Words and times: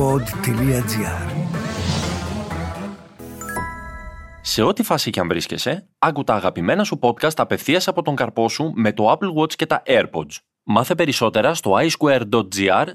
pod.gr 0.00 1.30
Σε 4.42 4.62
ό,τι 4.62 4.82
φάση 4.82 5.10
και 5.10 5.20
αν 5.20 5.28
βρίσκεσαι, 5.28 5.88
άκου 5.98 6.24
τα 6.24 6.34
αγαπημένα 6.34 6.84
σου 6.84 6.98
podcast 7.02 7.36
απευθείας 7.36 7.88
από 7.88 8.02
τον 8.02 8.16
καρπό 8.16 8.48
σου 8.48 8.72
με 8.74 8.92
το 8.92 9.12
Apple 9.12 9.40
Watch 9.40 9.54
και 9.54 9.66
τα 9.66 9.82
AirPods. 9.86 10.36
Μάθε 10.62 10.94
περισσότερα 10.94 11.54
στο 11.54 11.78
iSquare.gr 11.80 12.86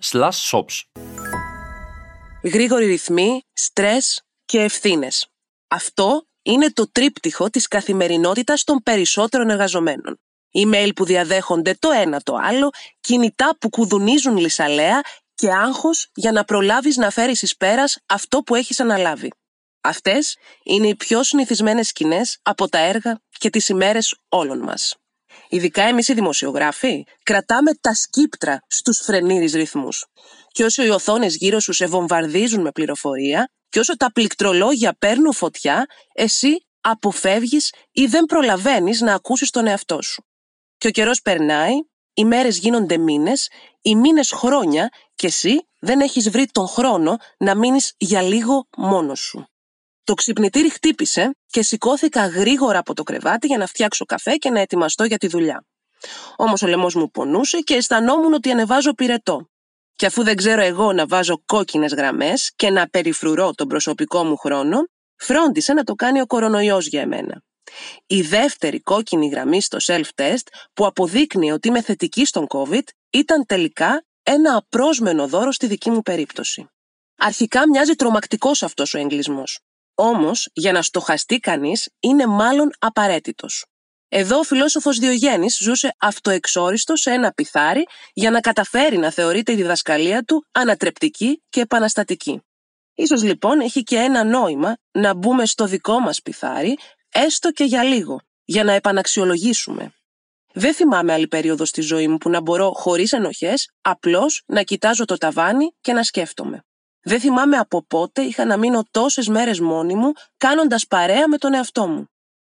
shops. 0.52 1.02
Γρήγοροι 2.44 2.86
ρυθμοί, 2.86 3.42
στρες 3.54 4.22
και 4.46 4.60
ευθύνες. 4.60 5.28
Αυτό 5.68 6.28
είναι 6.42 6.72
το 6.72 6.92
τρίπτυχο 6.92 7.50
της 7.50 7.68
καθημερινότητας 7.68 8.64
των 8.64 8.80
περισσότερων 8.84 9.50
εργαζομένων. 9.50 10.20
Email 10.56 10.90
που 10.96 11.06
διαδέχονται 11.06 11.76
το 11.80 11.90
ένα 11.92 12.22
το 12.22 12.36
άλλο, 12.42 12.70
κινητά 13.00 13.58
που 13.60 13.70
κουδουνίζουν 13.70 14.38
λισαλέα 14.38 15.02
και 15.36 15.52
άγχος 15.52 16.10
για 16.16 16.32
να 16.32 16.44
προλάβεις 16.44 16.98
να 16.98 17.10
φέρεις 17.10 17.42
εις 17.42 17.58
πέρας 17.58 17.98
αυτό 18.06 18.40
που 18.42 18.56
έχεις 18.56 18.80
αναλάβει. 18.80 19.32
Αυτές 19.82 20.38
είναι 20.64 20.88
οι 20.88 20.96
πιο 20.96 21.24
συνηθισμένες 21.24 21.88
σκηνές 21.88 22.40
από 22.42 22.70
τα 22.70 22.78
έργα 22.78 23.20
και 23.30 23.50
τις 23.50 23.70
ημέρες 23.70 24.16
όλων 24.30 24.60
μας. 24.60 24.96
Ειδικά 25.50 25.84
εμείς 25.84 26.08
οι 26.08 26.14
δημοσιογράφοι 26.14 27.04
κρατάμε 27.24 27.74
τα 27.82 27.94
σκύπτρα 27.94 28.60
στους 28.68 28.98
φρενήρις 28.98 29.54
ρυθμούς. 29.54 30.06
Και 30.48 30.64
όσο 30.64 30.84
οι 30.84 30.90
οθόνες 30.90 31.36
γύρω 31.36 31.60
σου 31.60 31.74
σε 31.74 31.86
βομβαρδίζουν 31.86 32.62
με 32.62 32.72
πληροφορία 32.72 33.50
και 33.70 33.80
όσο 33.80 33.98
τα 33.98 34.12
πληκτρολόγια 34.12 34.96
παίρνουν 35.00 35.34
φωτιά, 35.34 35.86
εσύ 36.14 36.66
αποφεύγεις 36.82 37.74
ή 37.92 38.06
δεν 38.06 38.26
προλαβαίνεις 38.26 39.02
να 39.02 39.14
ακούσεις 39.14 39.50
τον 39.50 39.68
εαυτό 39.68 40.02
σου. 40.02 40.26
Και 40.78 40.88
ο 40.88 40.92
καιρός 40.92 41.22
περνάει, 41.22 41.74
οι 42.16 42.26
μέρες 42.26 42.58
γίνονται 42.58 42.98
μήνες, 42.98 43.50
οι 43.82 43.96
μήνες 43.96 44.32
χρόνια 44.32 44.90
και 45.16 45.28
εσύ 45.28 45.68
δεν 45.80 46.00
έχεις 46.00 46.30
βρει 46.30 46.46
τον 46.46 46.68
χρόνο 46.68 47.18
να 47.38 47.56
μείνεις 47.56 47.94
για 47.98 48.22
λίγο 48.22 48.68
μόνος 48.78 49.20
σου. 49.20 49.48
Το 50.04 50.14
ξυπνητήρι 50.14 50.70
χτύπησε 50.70 51.36
και 51.48 51.64
σηκώθηκα 51.64 52.28
γρήγορα 52.28 52.80
από 52.80 52.94
το 52.94 53.04
κρεβάτι 53.04 53.48
για 53.48 53.58
να 53.58 53.66
φτιάξω 53.66 54.06
καφέ 54.06 54.36
και 54.36 54.50
να 54.50 54.60
ετοιμαστώ 54.60 55.04
για 55.04 55.18
τη 55.18 55.28
δουλειά. 55.28 55.66
Όμως 56.36 56.62
ο 56.62 56.68
λαιμός 56.68 56.96
μου 56.96 57.12
πονούσε 57.12 57.60
και 57.60 57.74
αισθανόμουν 57.74 58.34
ότι 58.34 58.52
ανεβάζω 58.52 58.94
πυρετό. 58.94 59.50
Και 59.96 60.06
αφού 60.06 60.24
δεν 60.24 60.36
ξέρω 60.36 60.62
εγώ 60.62 60.94
να 60.94 61.06
βάζω 61.08 61.42
κόκκινες 61.46 61.94
γραμμές 61.94 62.52
και 62.56 62.70
να 62.70 62.90
περιφρουρώ 62.90 63.54
τον 63.54 63.68
προσωπικό 63.68 64.24
μου 64.24 64.38
χρόνο, 64.38 64.78
φρόντισε 65.16 65.74
να 65.74 65.84
το 65.84 65.94
κάνει 65.94 66.22
ο 66.22 66.26
κορονοϊός 66.26 66.88
για 66.88 67.02
εμένα. 67.02 67.44
Η 68.08 68.22
δεύτερη 68.22 68.80
κόκκινη 68.80 69.28
γραμμή 69.28 69.62
στο 69.62 69.78
self-test 69.82 70.48
που 70.74 70.86
αποδείκνυε 70.86 71.54
ότι 71.54 71.68
είμαι 71.68 71.82
θετική 71.82 72.26
στον 72.26 72.48
COVID 72.50 72.84
ήταν 73.10 73.46
τελικά 73.46 74.06
ένα 74.24 74.56
απρόσμενο 74.56 75.28
δώρο 75.28 75.52
στη 75.52 75.68
δική 75.68 75.90
μου 75.90 76.02
περίπτωση. 76.02 76.68
Αρχικά 77.18 77.70
μοιάζει 77.70 77.94
τρομακτικός 77.96 78.64
αυτός 78.64 78.94
ο 78.94 78.98
εγκλισμός. 78.98 79.60
Όμως, 79.96 80.50
για 80.54 80.72
να 80.72 80.82
στοχαστεί 80.82 81.40
κανείς, 81.40 81.90
είναι 82.00 82.26
μάλλον 82.26 82.72
απαραίτητος. 82.80 83.66
Εδώ 84.08 84.40
ο 84.40 84.44
φιλόσοφος 84.44 84.98
Διογέννης 84.98 85.58
ζούσε 85.58 85.96
αυτοεξόριστο 85.98 86.96
σε 86.96 87.12
ένα 87.12 87.32
πιθάρι 87.32 87.86
για 88.14 88.32
να 88.32 88.40
καταφέρει 88.40 88.98
να 88.98 89.12
θεωρείται 89.12 89.52
η 89.52 89.56
διδασκαλία 89.56 90.24
του 90.24 90.46
ανατρεπτική 90.52 91.44
και 91.50 91.62
επαναστατική. 91.62 92.42
Ίσως 92.94 93.24
λοιπόν 93.24 93.60
έχει 93.60 93.84
και 93.84 93.96
ένα 93.96 94.24
νόημα 94.24 94.78
να 94.92 95.14
μπούμε 95.14 95.46
στο 95.46 95.66
δικό 95.66 96.00
μας 96.00 96.22
πιθάρι, 96.22 96.78
έστω 97.16 97.52
και 97.52 97.64
για 97.64 97.84
λίγο, 97.84 98.20
για 98.44 98.64
να 98.64 98.72
επαναξιολογήσουμε. 98.72 99.94
Δεν 100.54 100.74
θυμάμαι 100.74 101.14
άλλη 101.14 101.28
περίοδο 101.28 101.66
στη 101.66 101.82
ζωή 101.82 102.08
μου 102.08 102.18
που 102.18 102.30
να 102.30 102.42
μπορώ 102.42 102.72
χωρίς 102.72 103.12
ενοχές 103.12 103.70
απλώς 103.82 104.44
να 104.46 104.62
κοιτάζω 104.62 105.06
το 105.06 105.18
ταβάνι 105.18 105.76
και 105.82 105.94
να 105.94 106.04
σκέφτομαι. 106.04 106.66
Δεν 107.02 107.20
θυμάμαι 107.20 107.58
από 107.58 107.84
πότε 107.84 108.22
είχα 108.22 108.46
να 108.46 108.58
μείνω 108.58 108.84
τόσες 108.92 109.28
μέρες 109.28 109.60
μόνη 109.60 109.96
μου 109.96 110.12
κάνοντας 110.38 110.88
παρέα 110.88 111.28
με 111.28 111.38
τον 111.38 111.54
εαυτό 111.54 111.88
μου. 111.88 112.10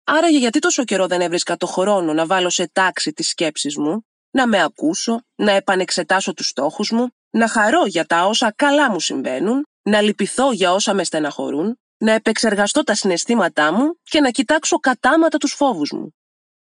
Άραγε 0.05 0.39
γιατί 0.39 0.59
τόσο 0.59 0.85
καιρό 0.85 1.07
δεν 1.07 1.21
έβρισκα 1.21 1.57
το 1.57 1.67
χρόνο 1.67 2.13
να 2.13 2.27
βάλω 2.27 2.51
σε 2.51 2.69
τάξη 2.73 3.13
τις 3.13 3.29
σκέψεις 3.29 3.77
μου, 3.77 4.07
να 4.31 4.47
με 4.47 4.63
ακούσω, 4.63 5.23
να 5.35 5.53
επανεξετάσω 5.53 6.35
τους 6.35 6.47
στόχους 6.47 6.91
μου, 6.91 7.11
να 7.31 7.49
χαρώ 7.49 7.87
για 7.87 8.05
τα 8.05 8.27
όσα 8.27 8.53
καλά 8.57 8.91
μου 8.91 9.01
συμβαίνουν, 9.01 9.67
να 9.83 10.01
λυπηθώ 10.01 10.53
για 10.53 10.73
όσα 10.73 10.95
με 10.95 11.05
στεναχωρούν, 11.05 11.79
να 12.01 12.13
επεξεργαστώ 12.13 12.83
τα 12.83 12.95
συναισθήματά 12.95 13.73
μου 13.73 13.99
και 14.03 14.21
να 14.21 14.31
κοιτάξω 14.31 14.79
κατάματα 14.79 15.39
τους 15.39 15.53
φόβους 15.53 15.93
μου. 15.93 16.15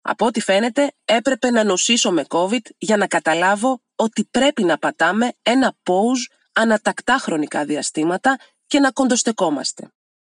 Από 0.00 0.26
ό,τι 0.26 0.40
φαίνεται 0.40 0.92
έπρεπε 1.04 1.50
να 1.50 1.64
νοσήσω 1.64 2.10
με 2.10 2.24
COVID 2.28 2.64
για 2.78 2.96
να 2.96 3.06
καταλάβω 3.06 3.82
ότι 3.96 4.24
πρέπει 4.30 4.64
να 4.64 4.78
πατάμε 4.78 5.32
ένα 5.42 5.76
pause 5.82 6.34
ανατακτά 6.52 7.18
χρονικά 7.18 7.64
διαστήματα 7.64 8.38
και 8.66 8.80
να 8.80 8.90
κοντοστεκόμαστε. 8.90 9.92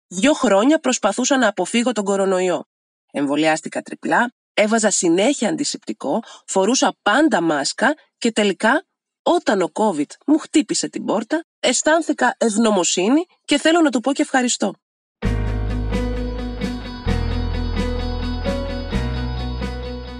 Δύο 0.06 0.33
χρόνια 0.33 0.79
προσπαθούσα 0.79 1.37
να 1.37 1.49
αποφύγω 1.49 1.93
τον 1.93 2.05
κορονοϊό. 2.05 2.65
Εμβολιάστηκα 3.12 3.83
τριπλά, 3.83 4.33
έβαζα 4.55 4.91
συνέχεια 4.91 5.49
αντισηπτικό, 5.49 6.23
φορούσα 6.47 6.97
πάντα 7.03 7.41
μάσκα 7.41 7.95
και 8.19 8.33
τελικά 8.33 8.85
όταν 9.23 9.62
ο 9.62 9.71
COVID 9.73 10.11
μου 10.27 10.39
χτύπησε 10.39 10.89
την 10.89 11.05
πόρτα, 11.05 11.45
αισθάνθηκα 11.61 12.35
ευγνωμοσύνη 12.39 13.27
και 13.45 13.59
θέλω 13.59 13.81
να 13.81 13.91
του 13.91 14.01
πω 14.01 14.12
και 14.12 14.23
ευχαριστώ. 14.23 14.75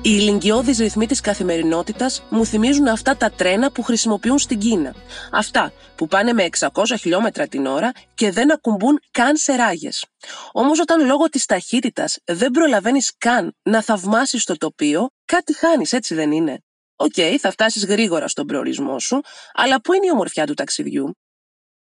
Οι 0.07 0.17
ιλιγγιώδεις 0.21 0.79
ρυθμοί 0.79 1.07
της 1.07 1.21
καθημερινότητας 1.21 2.23
μου 2.31 2.47
θυμίζουν 2.47 2.87
αυτά 2.87 3.17
τα 3.17 3.31
τρένα 3.31 3.71
που 3.73 3.83
χρησιμοποιούν 3.83 4.39
στην 4.39 4.59
Κίνα. 4.59 4.95
Αυτά 5.33 5.73
που 5.97 6.07
πάνε 6.07 6.33
με 6.33 6.49
600 6.59 6.69
χιλιόμετρα 6.99 7.47
την 7.47 7.67
ώρα 7.67 7.93
και 8.15 8.31
δεν 8.31 8.53
ακουμπούν 8.53 9.01
καν 9.11 9.37
σε 9.37 9.55
ράγες. 9.55 10.07
Όμως, 10.53 10.81
όταν 10.81 11.07
λόγω 11.07 11.29
της 11.29 11.47
ταχύτητας 11.47 12.19
δεν 12.25 12.51
προλαβαίνεις 12.51 13.13
καν 13.19 13.55
να 13.63 13.83
θαυμάσεις 13.83 14.45
το 14.45 14.57
τοπίο, 14.57 15.11
κάτι 15.25 15.57
χάνεις, 15.57 15.93
έτσι 15.93 16.15
δεν 16.15 16.33
είναι. 16.33 16.63
Οκ, 16.97 17.15
θα 17.41 17.51
φτάσεις 17.51 17.85
γρήγορα 17.85 18.29
στον 18.29 18.47
προορισμό 18.47 18.99
σου, 18.99 19.21
αλλά 19.55 19.81
πού 19.81 19.93
είναι 19.93 20.07
η 20.07 20.11
ομορφιά 20.11 20.47
του 20.47 20.55
ταξιδιού; 20.55 21.17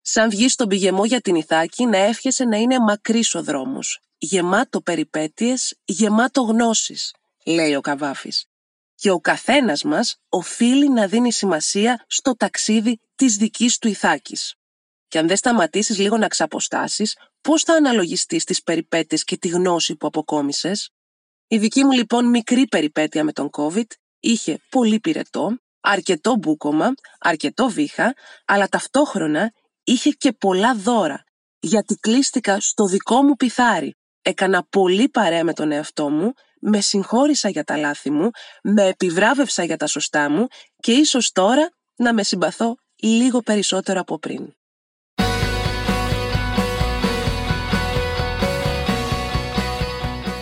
Σαν 0.00 0.30
βγεις 0.30 0.52
στον 0.52 0.68
πηγαιμό 0.68 1.04
για 1.04 1.20
την 1.20 1.34
Ιθάκη, 1.34 1.86
να 1.86 1.98
εύχεσαι 1.98 2.44
να 2.44 2.56
είναι 2.56 2.78
μακρύς 2.78 3.34
ο 3.34 3.42
δρόμος, 3.42 4.00
γεμάτο 4.18 4.80
περιπέτειες, 4.80 5.74
γεμάτο 5.84 6.42
γνώσεις 6.42 7.12
λέει 7.46 7.74
ο 7.74 7.80
Καβάφης. 7.80 8.44
Και 8.94 9.10
ο 9.10 9.20
καθένας 9.20 9.82
μας 9.82 10.16
οφείλει 10.28 10.88
να 10.88 11.06
δίνει 11.06 11.32
σημασία 11.32 12.04
στο 12.08 12.36
ταξίδι 12.36 13.00
της 13.14 13.36
δικής 13.36 13.78
του 13.78 13.88
Ιθάκης. 13.88 14.54
Και 15.08 15.18
αν 15.18 15.26
δεν 15.26 15.36
σταματήσεις 15.36 15.98
λίγο 15.98 16.16
να 16.16 16.28
ξαποστάσεις, 16.28 17.16
πώς 17.40 17.62
θα 17.62 17.74
αναλογιστείς 17.74 18.44
τις 18.44 18.62
περιπέτειες 18.62 19.24
και 19.24 19.36
τη 19.36 19.48
γνώση 19.48 19.96
που 19.96 20.06
αποκόμισες; 20.06 20.90
Η 21.48 21.58
δική 21.58 21.84
μου 21.84 21.90
λοιπόν 21.90 22.26
μικρή 22.26 22.66
περιπέτεια 22.66 23.24
με 23.24 23.32
τον 23.32 23.50
COVID 23.52 23.86
είχε 24.20 24.60
πολύ 24.68 25.00
πυρετό, 25.00 25.58
αρκετό 25.80 26.34
μπούκομα, 26.34 26.94
αρκετό 27.18 27.68
βήχα, 27.68 28.14
αλλά 28.44 28.68
ταυτόχρονα 28.68 29.52
είχε 29.84 30.10
και 30.10 30.32
πολλά 30.32 30.74
δώρα, 30.74 31.24
γιατί 31.58 31.94
κλείστηκα 31.94 32.60
στο 32.60 32.86
δικό 32.86 33.22
μου 33.22 33.36
πιθάρι. 33.36 33.96
Έκανα 34.22 34.66
πολύ 34.70 35.08
παρέα 35.08 35.44
με 35.44 35.52
τον 35.52 35.72
εαυτό 35.72 36.08
μου 36.08 36.32
με 36.68 36.80
συγχώρησα 36.80 37.48
για 37.48 37.64
τα 37.64 37.76
λάθη 37.76 38.10
μου, 38.10 38.30
με 38.62 38.82
επιβράβευσα 38.82 39.64
για 39.64 39.76
τα 39.76 39.86
σωστά 39.86 40.30
μου 40.30 40.46
και 40.76 40.92
ίσως 40.92 41.32
τώρα 41.32 41.70
να 41.96 42.14
με 42.14 42.22
συμπαθώ 42.22 42.76
λίγο 43.02 43.40
περισσότερο 43.40 44.00
από 44.00 44.18
πριν. 44.18 44.54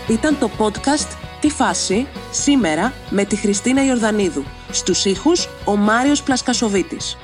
Ήταν 0.08 0.38
το 0.38 0.50
podcast 0.58 1.16
«Τι 1.40 1.50
φάση» 1.50 2.06
σήμερα 2.30 2.92
με 3.10 3.24
τη 3.24 3.36
Χριστίνα 3.36 3.84
Ιορδανίδου. 3.84 4.44
Στους 4.70 5.04
ήχους 5.04 5.48
ο 5.66 5.76
Μάριος 5.76 6.22
Πλασκασοβίτης. 6.22 7.16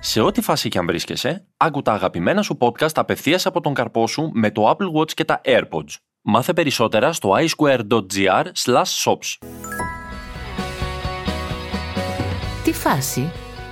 Σε 0.00 0.20
ό,τι 0.20 0.40
φάση 0.40 0.68
και 0.68 0.78
αν 0.78 0.86
βρίσκεσαι, 0.86 1.46
άκου 1.56 1.82
τα 1.82 1.92
αγαπημένα 1.92 2.42
σου 2.42 2.58
podcast 2.60 2.94
απευθείας 2.94 3.46
από 3.46 3.60
τον 3.60 3.74
καρπό 3.74 4.06
σου 4.06 4.30
με 4.34 4.50
το 4.50 4.70
Apple 4.70 5.00
Watch 5.00 5.12
και 5.12 5.24
τα 5.24 5.40
AirPods. 5.44 6.05
Μάθε 6.28 6.52
περισσότερα 6.52 7.12
στο 7.12 7.34
iSquare.gr 7.36 8.44
shops. 9.04 9.48
Τι 12.64 12.72
φάση, 12.72 13.30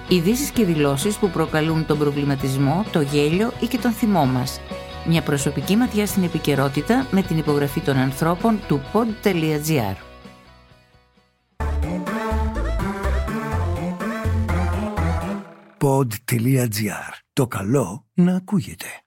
ειδήσεις 0.09 0.51
και 0.51 0.65
δηλώσεις 0.65 1.17
που 1.17 1.31
προκαλούν 1.31 1.87
τον 1.87 1.99
προβληματισμό, 1.99 2.85
το 2.93 3.01
γέλιο 3.01 3.53
ή 3.61 3.67
και 3.67 3.79
τον 3.79 3.91
θυμό 3.91 4.27
μας. 4.27 4.61
Μια 5.07 5.23
προσωπική 5.23 5.77
ματιά 5.77 6.07
στην 6.07 6.23
επικαιρότητα 6.23 7.07
με 7.11 7.23
την 7.23 7.39
υπογραφή 7.39 7.81
των 7.81 7.97
ανθρώπων 7.97 8.61
του 8.69 8.81
pod.gr. 8.93 9.97
Pod.gr. 15.79 17.13
Το 17.33 17.47
καλό 17.47 18.07
να 18.15 18.37
ακούγεται. 18.37 19.04